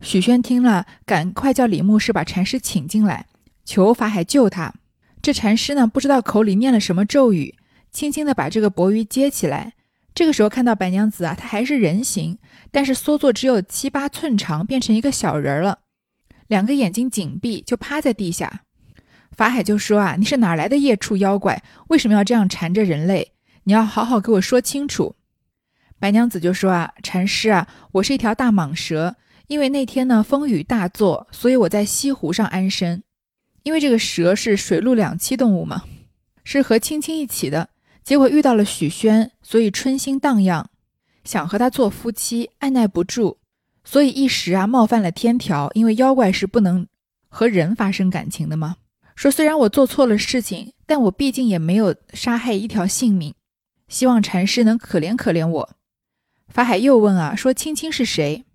[0.01, 3.27] 许宣听了，赶快叫李牧师把禅师请进来，
[3.65, 4.73] 求法海救他。
[5.21, 7.55] 这禅师呢，不知道口里念了什么咒语，
[7.91, 9.73] 轻轻地把这个钵盂接起来。
[10.15, 12.37] 这个时候看到白娘子啊，她还是人形，
[12.71, 15.79] 但是缩作只有七八寸长，变成一个小人了，
[16.47, 18.61] 两个眼睛紧闭，就趴在地下。
[19.35, 21.61] 法海就说啊，你是哪来的夜畜妖怪？
[21.89, 23.33] 为什么要这样缠着人类？
[23.65, 25.15] 你要好好给我说清楚。
[25.99, 29.17] 白娘子就说啊，禅师啊，我是一条大蟒蛇。
[29.49, 33.01] 因为那天呢风雨大作，所以我在西湖上安身。
[33.63, 35.83] 因为这个蛇是水陆两栖动物嘛，
[36.43, 37.69] 是和青青一起的。
[38.03, 40.67] 结果遇到了许宣，所以春心荡漾，
[41.23, 43.37] 想和他做夫妻，按耐不住，
[43.83, 45.71] 所以一时啊冒犯了天条。
[45.73, 46.87] 因为妖怪是不能
[47.27, 48.75] 和人发生感情的嘛。
[49.15, 53.33] 说虽然我做错了事情，但我毕竟也没有杀害一条性命。
[53.87, 55.69] 希望禅师能可怜可怜我。
[56.47, 58.45] 法海又问啊，说青青是谁？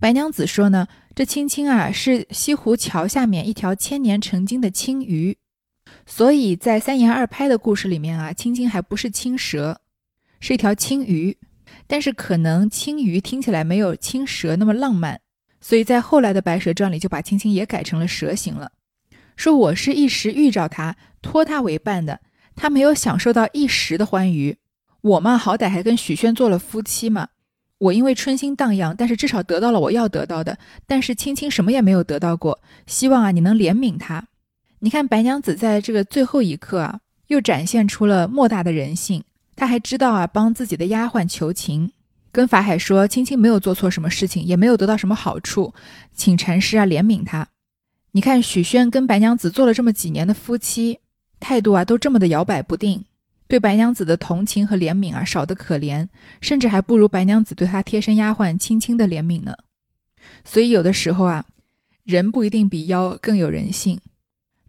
[0.00, 5.36] 白娘子说呢，这青青啊是西湖桥下面一条千年成精的青鱼，
[6.06, 9.80] 所以在三言二拍的故事里面啊，青青还不是青蛇，
[10.38, 11.36] 是一条青鱼。
[11.86, 15.20] 但是可能青鱼听起来没有青蛇那么浪漫，
[15.60, 18.72] 所以在后来的《白蛇传》里就把青青也改成了蛇形了。
[19.36, 22.20] 说我是一时遇着他，托他为伴的，
[22.54, 24.56] 他没有享受到一时的欢愉，
[25.00, 27.28] 我嘛好歹还跟许宣做了夫妻嘛。
[27.78, 30.58] 我因为春心荡漾，但是至少得到了我要得到的。
[30.86, 32.60] 但是青青什么也没有得到过。
[32.86, 34.26] 希望啊，你能怜悯他。
[34.80, 39.22] 你看白娘子在这个最后一刻啊，又展现出了莫大的人性。
[39.56, 41.90] 她还知道啊，帮自己的丫鬟求情，
[42.30, 45.74] 跟法海说青青没有做错什么事情，也没有得到什么好处，
[46.14, 47.48] 请禅师啊怜悯他。
[48.12, 50.98] 你看许宣跟白娘子做了这么几年的夫妻，
[51.38, 53.04] 态度啊都这么的摇摆不定。
[53.48, 56.06] 对白娘子的同情和怜悯啊，少得可怜，
[56.40, 59.56] 甚至还不如白娘子对她贴身丫鬟青青的怜悯呢。
[60.44, 61.46] 所以有的时候啊，
[62.04, 63.98] 人不一定比妖更有人性。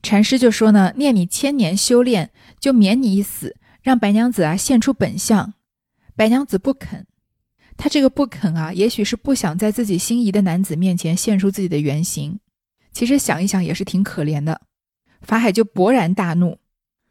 [0.01, 5.53] 禅师就说呢，念你千年修炼，就免你一死，让白娘子啊现出本相。
[6.15, 7.05] 白娘子不肯，
[7.75, 12.39] 她这个不肯啊，也许是不想在自己心仪的男子面前现出自己的原形。
[12.93, 14.61] 其实想一想也是挺可怜的。
[15.21, 16.57] 法海就勃然大怒。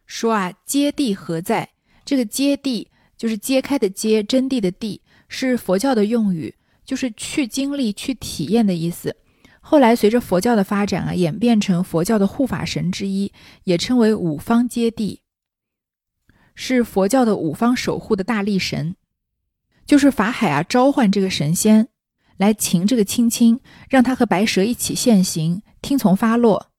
[0.08, 1.68] 说啊，揭谛何在？
[2.04, 2.86] 这个揭谛
[3.18, 9.14] 就是揭开的揭，真谛的谛，是佛教的用语，就是去经历、去体验的意思。
[9.60, 13.30] 后来随着佛教的发展啊，演变成佛教的护法神之一，
[13.64, 15.18] 也称为五方揭谛，
[16.54, 18.96] 是佛教的五方守护的大力神。
[19.84, 21.88] 就是法海啊，召唤这个神仙
[22.38, 26.70] 来擒这个青青，让他和白蛇一起现形，听从发落。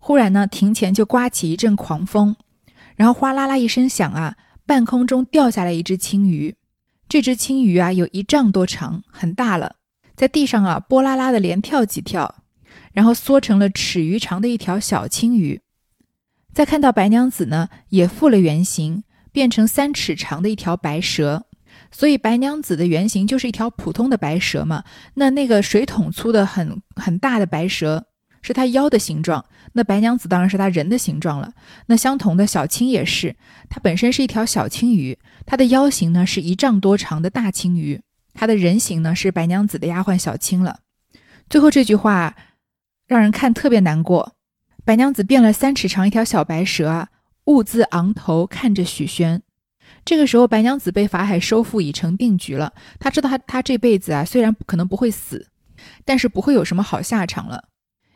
[0.00, 2.34] 忽然呢，庭前就刮起一阵狂风。
[2.98, 4.34] 然后哗啦啦一声响啊，
[4.66, 6.56] 半空中掉下来一只青鱼，
[7.08, 9.76] 这只青鱼啊，有一丈多长，很大了，
[10.16, 12.42] 在地上啊，波啦啦的连跳几跳，
[12.92, 15.60] 然后缩成了尺余长的一条小青鱼。
[16.52, 21.46] 再看到白娘子呢，也复了原形，变成三尺长的一条白蛇。
[21.92, 24.82] 所以白娘子的原型就是一条普通的白蛇嘛。
[25.14, 28.08] 那那个水桶粗的很很大的白蛇
[28.42, 31.52] 是她腰的形状，那白娘子当然是她人的形状了。
[31.86, 33.36] 那相同的小青也是，
[33.68, 35.18] 它本身是一条小青鱼。
[35.46, 38.00] 它的腰形呢是一丈多长的大青鱼，
[38.34, 40.80] 它的人形呢是白娘子的丫鬟小青了。
[41.48, 42.36] 最后这句话
[43.06, 44.34] 让人看特别难过。
[44.84, 47.08] 白娘子变了三尺长一条小白蛇，
[47.44, 49.42] 兀自昂头看着许宣。
[50.04, 55.48] 这个时候白娘子被法海收复已成定局了，她知道她她这辈子啊虽然可能不会死，
[56.04, 57.67] 但是不会有什么好下场了，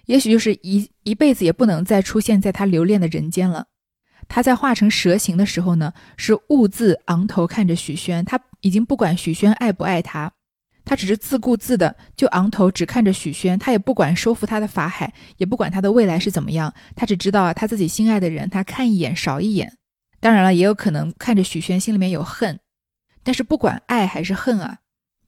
[0.06, 3.66] 也许就是一一辈子也不能再出现在他留恋的人间了。
[4.28, 10.32] 他在化成蛇形的时候呢，是兀自昂头看着许宣，他已经不管许宣爱不爱他，
[10.84, 19.76] 他只是自顾自的就昂头只看着许宣，他也不管收复他的法海，也不管他的未来是怎么样，他只知道，他自己心爱的人，他看一眼少一眼。
[20.20, 22.60] 当然了，也有可能看着许宣心里面有恨，
[23.24, 24.78] 但是不管爱还是恨啊，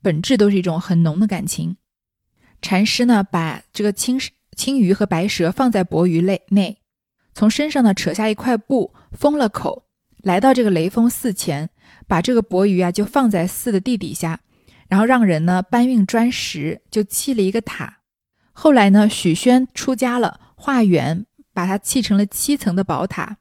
[0.01, 1.77] 本质都是一种很浓的感情。
[2.63, 4.19] 禅师呢，把这个青
[4.55, 6.79] 青鱼和白蛇放在钵盂内内。
[7.35, 9.85] 从身上呢扯下一块布，封了口，
[10.23, 11.69] 来到这个雷峰寺前，
[12.07, 14.41] 把这个钵盂啊就放在寺的地底下，
[14.89, 17.99] 然后让人呢搬运砖石，就砌了一个塔。
[18.53, 23.39] 后来呢，许宣出家了，化缘，把它砌成了七层的宝塔。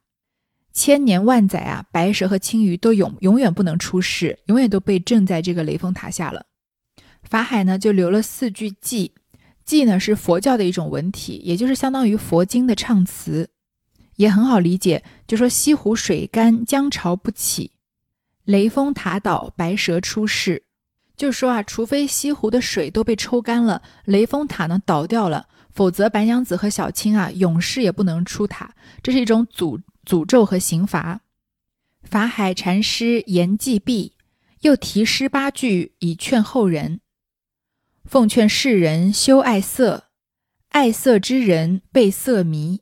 [0.73, 6.47] 千年万载啊，白蛇和青鱼都永永远不能出世，永远都被镇在这个雷峰塔下了。
[7.21, 9.11] 法海呢就留了四句偈，
[9.65, 13.49] 偈呢是佛教的一种文体，也就是相当于佛经的唱词。
[14.17, 17.71] 也很好理解，就说西湖水干，江潮不起，
[18.43, 20.63] 雷峰塔倒，白蛇出世。
[21.15, 28.75] 就是说啊，除非西湖的水都被抽干了，雷峰塔呢倒掉了，否则白娘子和小青啊，永世也不能出塔。
[29.01, 31.21] 这是一种诅诅咒和刑罚。
[32.03, 34.13] 法海禅师言既毕，
[34.61, 36.99] 又题诗八句以劝后人：
[38.05, 40.05] 奉劝世人休爱色，
[40.69, 42.81] 爱色之人被色迷。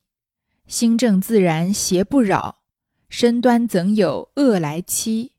[0.68, 2.64] 心正自然邪不扰，
[3.10, 5.34] 身端怎有恶来欺？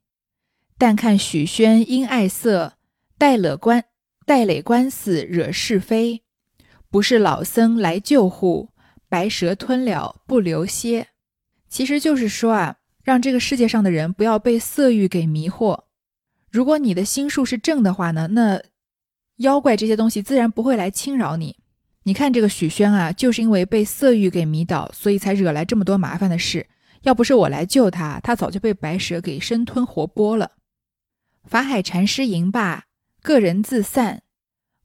[0.79, 2.75] 但看许宣因爱色，
[3.19, 3.85] 带了官
[4.25, 6.23] 带累官司惹是非。
[6.91, 8.71] 不是老僧来救护，
[9.09, 11.09] 白蛇吞了不留歇。
[11.69, 15.85] 其实就是说啊，让这个世界上的人不要被色欲给迷惑。
[16.51, 18.63] 如果你的心术是正的话呢，那
[19.43, 21.57] 妖怪这些东西自然不会来侵扰你。
[22.05, 26.67] 你看这个许宣啊，就是因为被色欲给迷倒，所以才惹来这么多麻烦的事。
[27.03, 30.53] 要不是我来救他，他早就被白蛇给生吞活剥了。
[31.45, 32.85] 法海禅师吟罢，
[33.23, 34.23] 个人自散，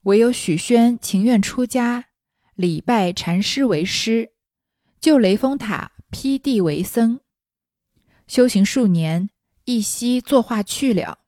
[0.02, 2.06] 唯有许宣情愿出家，
[2.54, 4.30] 礼拜禅师为师，
[5.00, 7.20] 就雷峰塔披地为僧，
[8.26, 9.30] 修行数年，
[9.64, 11.20] 一夕作画去了。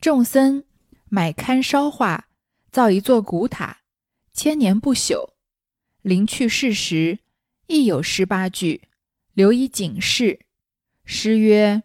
[0.00, 0.64] 众僧
[1.10, 2.28] 买龛烧画，
[2.70, 3.78] 造一座古塔。
[4.32, 5.30] 千年不朽，
[6.02, 7.18] 临去世时，
[7.66, 8.82] 亦有诗八句，
[9.34, 10.40] 留以警示。
[11.04, 11.82] 诗曰：“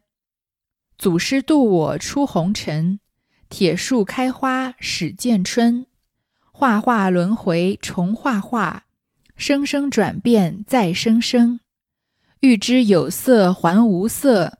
[0.97, 2.99] 祖师渡我出红尘，
[3.49, 5.87] 铁树开花始见春。
[6.51, 8.85] 画画轮回重画画，
[9.35, 11.59] 生生转变再生生。
[12.41, 14.59] 欲知有色还无色，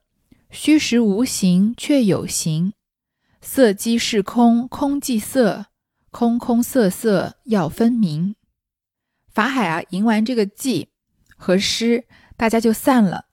[0.50, 2.74] 虚实无形却有形。
[3.42, 5.68] 色即是空，空即色。”
[6.18, 8.36] 空空色色要分明，
[9.34, 10.88] 法海啊，吟完这个偈
[11.36, 12.06] 和诗，
[12.38, 13.26] 大家就散了。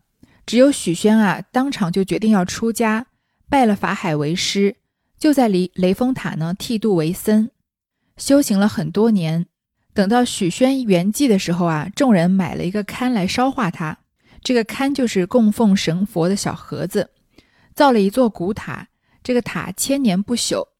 [0.44, 3.06] 只有许宣啊，当场就决定要出家，
[3.48, 4.78] 拜了法海为师，
[5.16, 7.50] 就在离雷峰塔呢剃度为僧，
[8.16, 9.46] 修行了很多年。
[9.94, 13.96] 等到许宣圆寂的时候啊，众人买了一个龛来烧化他。
[14.42, 17.10] 这个龛就是供奉神佛的小盒子，
[17.76, 18.88] 造了一座古塔，
[19.22, 20.71] 这个塔千年不朽。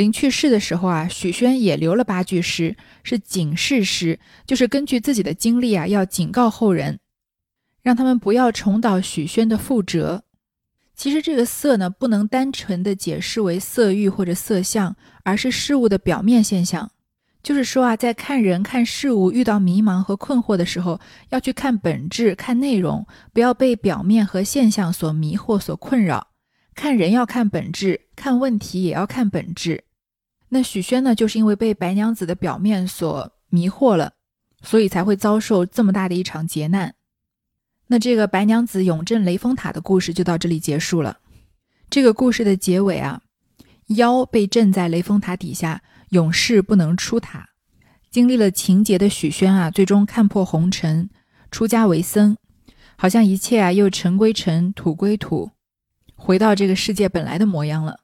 [0.00, 6.98] 临去世的时候啊，许宣也留了八句诗，是警示诗，就是根据自己的经历啊，要警告后人，
[7.82, 10.24] 让他们不要重蹈许宣的覆辙。
[10.96, 16.90] 其实这个色呢，不能单纯的解释为色欲或者色相，而是事物的表面现象。
[17.42, 20.98] 就是说啊，在看人看事物遇到迷茫和困惑的时候，
[21.28, 26.28] 要去看本质、看内容，不要被表面和现象所迷惑、所困扰。
[26.74, 29.84] 看人要看本质，看问题也要看本质。
[30.50, 34.12] 那许宣呢，就是因为被白娘子的表面所迷惑了，
[34.62, 36.94] 所以才会遭受这么大的一场劫难。
[37.86, 41.18] 那这个白娘子永镇雷峰塔的故事就到这里结束了。
[41.88, 43.22] 这个故事的结尾啊，
[43.86, 47.48] 妖被镇在雷峰塔底下，永世不能出塔。
[48.10, 51.10] 经历了情劫的许宣啊，最终看破红尘，
[51.52, 52.36] 出家为僧，
[52.96, 55.50] 好像一切啊又尘归尘，土归土，
[56.16, 58.00] 回到这个世界本来的模样了。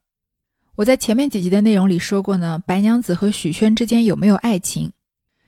[0.76, 4.92] 我在前面几集的内容里说过呢，白娘子和许宣之间有没有爱情？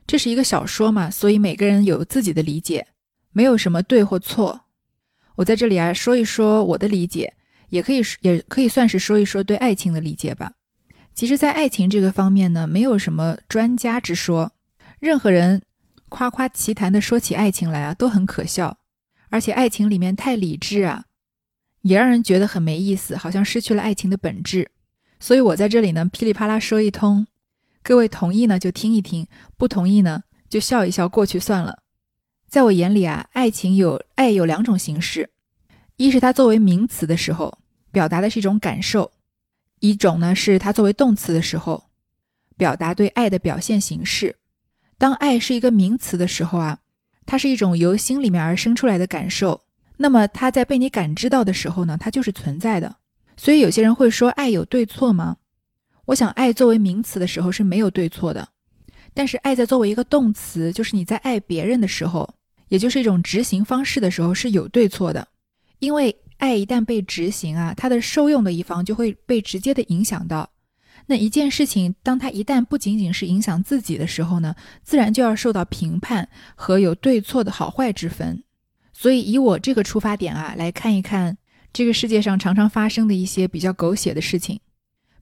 [0.07, 2.87] 这是一个小说嘛，所以每个人有自己的理解，
[3.33, 4.63] 没有什么对或错。
[5.37, 7.35] 我在这里啊说一说我的理解，
[7.69, 10.53] 也可以也可以算是说一说对爱情的理解吧。
[11.15, 14.53] 其实，在爱情这个方面呢，没有什么专家之说。
[14.99, 15.61] 任何人
[16.09, 18.79] 夸夸其谈的说起爱情来啊，都很可笑。
[19.29, 21.05] 而且，爱情里面太理智啊，
[21.83, 24.71] 也让人觉得很没意思，好像失去了爱情的本质。
[25.21, 27.27] 所以我在这里呢，噼里啪啦说一通，
[27.83, 31.83] 各位同意呢就听一听，不同意呢就笑一笑过去算了。
[32.49, 35.31] 在我眼里啊，爱情有爱有两种形式，
[35.97, 37.59] 一是它作为名词的时候，
[37.91, 39.13] 表达的是一种感受。
[39.81, 41.85] 一种呢，是它作为动词的时候，
[42.57, 44.37] 表达对爱的表现形式。
[44.97, 46.79] 当爱是一个名词的时候啊，
[47.27, 49.63] 它是一种由心里面而生出来的感受。
[49.99, 52.97] 那么它在被你感知到的时候呢，它就是存在的。
[53.39, 55.39] 所以有些人会说，爱有对错吗？
[56.05, 58.47] 我想，爱作为名词的时候是没有对错的。
[59.15, 62.35] 但是爱在作为一个动词，就是你在爱别人的时候，
[62.69, 65.29] 也就是一种执行方式的时候是有对错的，
[65.79, 66.15] 因为。
[66.39, 70.49] 爱一旦被执行啊，它的受用的一方就会被直接的影响到。
[71.07, 78.45] 那一件事情，当它一旦不仅仅是影响自己的时候呢，自然就要受到评判和有对错的好坏之分。
[78.93, 81.38] 所以，以我这个出发点啊，来看一看
[81.73, 84.61] 这个世界上常常发生的一些比较狗血的事情。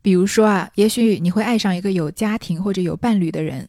[0.02, 3.68] 比如说啊，也许你会爱上一个有家庭或者有伴侣的人。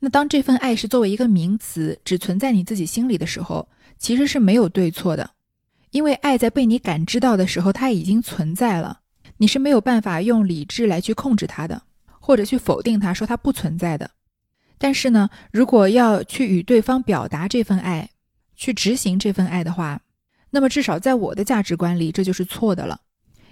[0.00, 5.30] 那当这份爱是作为一个名词，只存在你自己心里的时候，其实是没有对错的。
[5.90, 9.00] 因为爱在被你感知到的时候，它已经存在了，
[9.38, 11.82] 你是没有办法用理智来去控制它的，
[12.20, 14.10] 或者去否定它，说它不存在的。
[14.78, 18.10] 但是呢，如果要去与对方表达这份爱，
[18.54, 20.00] 去执行这份爱的话，
[20.56, 23.02] 那么至少在我的价值观里，这就是错的了。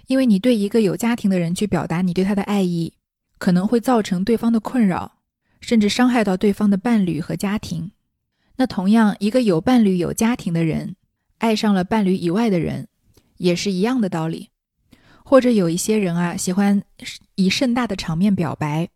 [0.07, 2.93] 因为你对一个有家庭的人去表达你对他的爱意，
[3.37, 5.19] 可能会造成对方的困扰，
[5.61, 7.91] 甚至伤害到对方的伴侣和家庭。
[8.55, 10.95] 那同样，一个有伴侣、有家庭的人。
[11.37, 12.87] 爱上了伴侣以外的人，
[13.37, 14.49] 也是一样的道理。
[15.23, 16.81] 或者有一些人啊，喜欢
[17.35, 18.89] 以盛大的场面表白，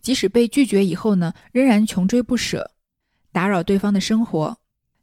[0.00, 2.70] 即使被拒绝以后呢，仍然穷追不舍，
[3.30, 4.56] 打扰对方的生活。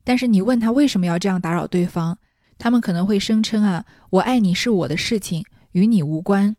[0.04, 2.18] 但是你问他为什么要这样打扰对方，
[2.58, 6.56] 他们可能会声称啊，我爱你是我的事情，与你无关。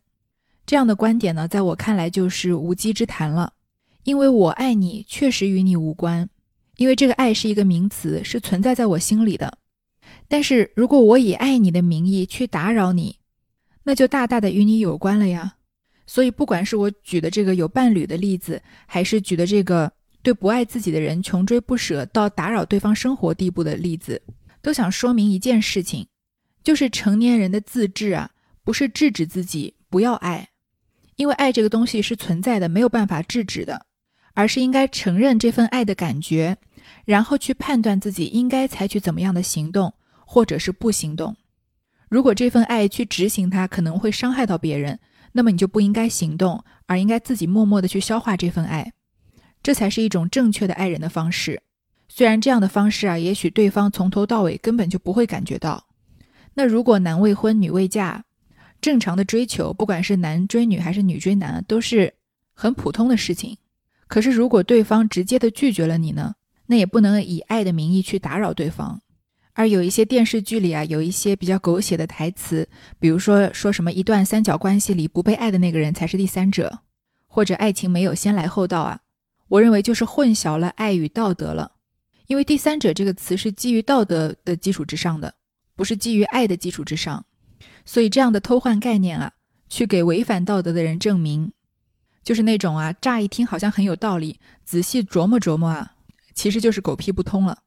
[0.65, 3.53] 这样的观点呢，在我看来就是无稽之谈了。
[4.03, 6.29] 因为我爱你确实与你无关，
[6.77, 9.57] 因为这个爱是一个名词，是存在在我心里的。
[10.27, 13.17] 但是如果我以爱你的名义去打扰你，
[13.83, 15.55] 那就大大的与你有关了呀。
[16.07, 19.91] 所以，不管是我举的这个有伴侣的例子，还是举的这个
[20.23, 24.19] 对不爱自己的人穷追不舍到打扰对方生活地步的例子，
[24.61, 26.07] 都想说明一件事情，
[26.63, 28.31] 就是成年人的自制啊，
[28.63, 30.49] 不是制止自己不要爱，
[31.15, 33.85] 因为爱这个东西是存在的，没有办法制止的，
[34.33, 36.57] 而是应该承认这份爱的感觉。
[37.05, 39.93] 然后去判断自己应该采取怎么样的行动，
[40.25, 41.35] 或者是不行动。
[42.09, 44.99] 如果这份爱去执行它可能会伤害到别人，
[45.33, 48.91] 那么你就不应该行动，而应该自己默默的去消化这份爱，
[49.61, 51.61] 这才是一种正确的爱人的方式。
[52.09, 55.85] 虽然这样的方式啊，也许对方从头到尾根本就不会感觉到。
[56.55, 58.23] 那如果男未婚女未嫁，
[58.81, 62.15] 正常的追求，不管是男追女还是女追男，都是
[62.53, 63.57] 很普通的事情。
[64.07, 66.35] 可是如果对方直接的拒绝了你呢？
[66.65, 69.01] 那也不能以爱的名义去打扰对方，
[69.53, 76.79] 而有一些电视剧里啊，有一些比较狗血的台词，比如说说什么一段三角关系里不被爱的那个人才是第三者，
[77.27, 78.99] 或者爱情没有先来后到啊，
[79.47, 81.71] 我认为就是混淆了爱与道德了，
[82.29, 85.33] 因为第三者这个词是基于道德的基础之上的，
[85.75, 87.25] 不是基于爱的基础之上，
[87.85, 89.33] 所以这样的偷换概念啊，
[89.67, 91.51] 去给违反道德的人证明，
[92.23, 95.95] 就是那种啊，乍一听好像很有道理，仔细琢磨琢磨啊。
[96.35, 97.63] 其实就是狗屁不通了。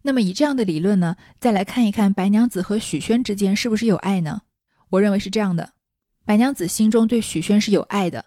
[0.00, 4.40] 那么以这样的理论呢，再来看一看白娘子和许宣之间是不是有爱呢？
[4.88, 5.74] 我认为是这样的：
[6.24, 8.24] 白娘子心中对许宣是有爱的，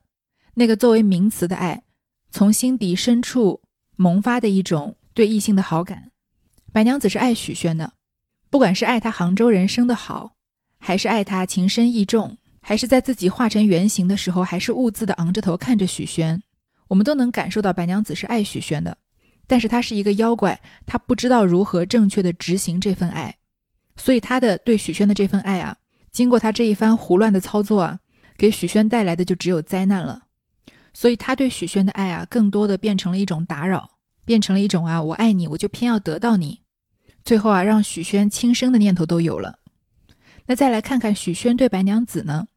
[0.53, 1.83] 那个作为名词的爱，
[2.29, 3.63] 从心底深处
[3.95, 6.09] 萌发的一种对异性的好感。
[6.73, 7.93] 白娘子是爱许宣的，
[8.49, 10.31] 不管是爱他杭州人生的好，
[10.79, 16.41] 还是爱他情深意重，还是在自己化成原形的时候，还是兀自的昂着头看着许宣，
[16.87, 18.97] 我们都能感受到白娘子是爱许宣的。
[19.45, 23.35] 但是他是一个妖怪，他不知道如何正确的执行这份爱，
[23.97, 25.77] 所以他的对许宣的这份爱啊，
[26.11, 27.99] 经过他这一番胡乱的操作啊，
[28.35, 30.23] 给许宣带来的就只有灾难了。
[30.93, 33.90] 所以他对许宣的爱啊，更多的变成了一种打扰，
[34.25, 36.61] 变成了一种啊，我爱你，我就偏要得到你。
[37.23, 39.59] 最后啊，让许宣轻生的念头都有了。
[40.47, 42.47] 那再来看看许宣对白娘子呢？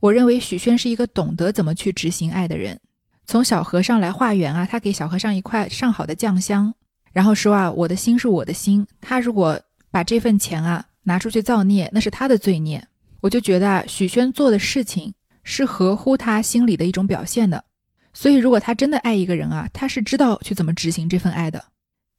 [0.00, 2.80] 我认为许宣是一个懂得怎么去执行爱的人。
[3.26, 6.72] 从小和尚来化缘啊，他给小和尚一块上好的酱香，
[7.12, 8.86] 然后说啊，我的心是我的心。
[9.00, 12.86] 他如果把这份钱啊拿出去造孽，那是他的罪孽。
[13.20, 17.64] 我就觉得啊，许宣做的事情是合乎他心里的一种表现的。
[18.12, 21.64] 所以，如果他真的爱一个人啊，他是知道去怎么执行这份爱的。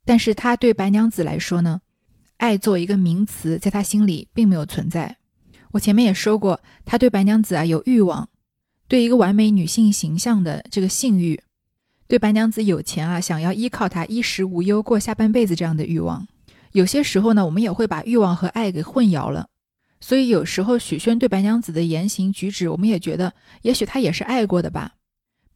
[0.06, 1.82] 但是他对白娘子来说呢，
[2.38, 5.18] 爱作为一个名词，在他心里并没有存在。
[5.72, 8.30] 我前面也说过，他对白娘子啊有欲望。
[8.88, 11.40] 对一个完美女性形象的这个性欲，
[12.08, 16.28] 对白娘子有钱啊，想要依靠她衣食无忧过下半辈子这样的欲望，
[16.72, 19.48] 有些时候呢，我们也会把欲望和爱给混淆了。
[20.02, 24.94] 所以有时候许宣对白娘子的言行举止，我们也觉得，也许他也是爱过的吧。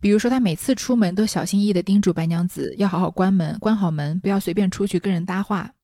[0.04, 5.76] 比如说，他每次出门都小心翼翼地叮嘱白娘子要好好关门，关好门，不要随便出去跟人搭话。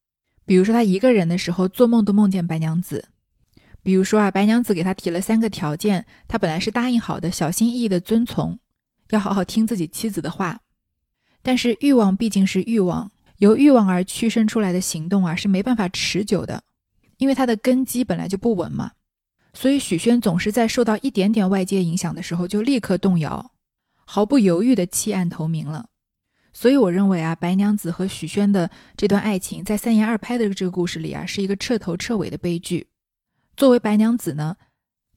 [0.46, 3.08] 比如说，他一个人的时候做梦都梦见白娘子。
[3.82, 8.60] 比如说啊，白娘子给他提了三个条件，他本来是答应好的，小心翼翼地遵从，
[9.12, 10.60] 要好好听自己妻子的话。
[11.42, 16.62] 但是欲望毕竟是欲望，由欲望而驱生出来的行动啊，是没办法持久的，
[17.20, 18.92] 因为它的根基本来就不稳嘛。
[19.54, 23.52] 所以许宣总是在受到一点点外界影响的时候，就立刻动摇，
[24.12, 25.90] 毫不犹豫的弃暗投明了。
[26.52, 32.88] 所以我认为啊，白娘子和许宣的这段爱情，在三言二拍的这个故事里啊，是一个彻头彻尾的悲剧。
[33.56, 34.58] 作为白娘子呢，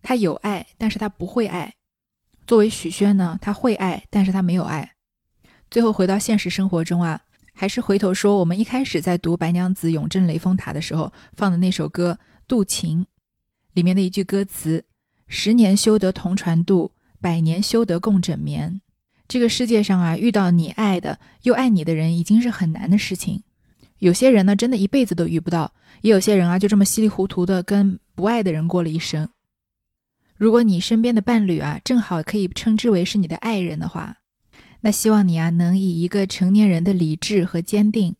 [0.02, 1.70] 她有爱，但是她不会爱；
[2.46, 4.96] 作为许宣呢，他会爱，但是他没有爱。
[5.70, 7.22] 最后回到现实生活中啊，
[7.54, 13.04] 还是回头说，我们一开始在读《白娘子永镇雷峰塔》的时候放的那首歌《渡情》
[13.72, 14.84] 里面的一句歌词
[15.26, 18.82] ：“十年修得同船渡，百年修得共枕眠。”
[19.26, 23.42] 这个世界上啊，遇到你爱的又爱你的人，已经是很难的事情。
[24.00, 27.98] 有些人呢，真的一辈子都遇不到；也有些人啊，就这么稀里糊涂的跟。
[28.14, 29.30] 不爱的人过了一生。
[30.36, 34.18] 如果你身边的伴侣啊，正好可以称之为是你的爱人的话，
[34.82, 38.14] 那希望你啊，能以一个成年人的理智和坚定，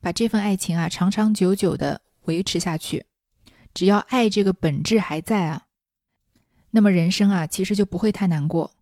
[0.00, 3.06] 把这份爱情啊，长长久久的维持下去。
[3.74, 5.63] 只要爱这个本质还在啊，
[6.74, 8.72] 那么人生啊，其实就不会太难过。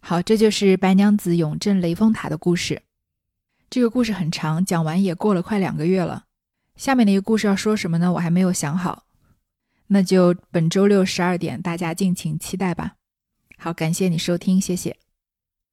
[0.00, 2.82] 好，这就是白娘子永镇雷峰塔的故事。
[3.70, 6.24] 这个故事很长，讲完也过了快两个月了。
[6.74, 8.12] 下面的一个故事要说什么呢？
[8.14, 9.04] 我还没有想好。
[9.86, 12.96] 那就本周六十二点，大家敬请期待吧。
[13.56, 14.96] 好，感谢你收听，谢谢。